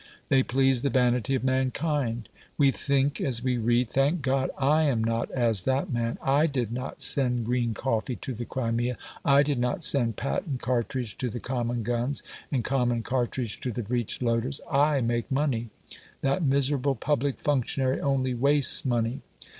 They 0.29 0.41
please 0.41 0.81
the 0.81 0.89
vanity 0.89 1.35
of 1.35 1.43
mankind. 1.43 2.27
We 2.57 2.71
think 2.71 3.21
as 3.21 3.43
we 3.43 3.57
read, 3.59 3.87
"Thank 3.91 4.23
God, 4.23 4.49
I 4.57 4.81
am 4.85 5.03
not 5.03 5.29
as 5.29 5.61
that 5.65 5.91
man; 5.93 6.17
I 6.23 6.47
did 6.47 6.71
not 6.71 7.03
send 7.03 7.45
green 7.45 7.75
coffee 7.75 8.15
to 8.15 8.33
the 8.33 8.43
Crimea; 8.45 8.97
I 9.23 9.43
did 9.43 9.59
not 9.59 9.83
send 9.83 10.15
patent 10.15 10.59
cartridge 10.59 11.19
to 11.19 11.29
the 11.29 11.39
common 11.39 11.83
guns, 11.83 12.23
and 12.51 12.63
common 12.63 13.03
cartridge 13.03 13.59
to 13.59 13.71
the 13.71 13.83
breech 13.83 14.23
loaders. 14.23 14.59
I 14.71 15.01
make 15.01 15.31
money; 15.31 15.69
that 16.21 16.41
miserable 16.41 16.95
public 16.95 17.39
functionary 17.39 18.01
only 18.01 18.33
wastes 18.33 18.83
money". 18.83 19.21